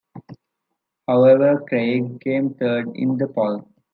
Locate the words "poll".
3.27-3.67